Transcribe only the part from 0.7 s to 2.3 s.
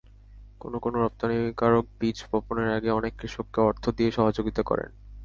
কোনো রপ্তানিকারক বীজ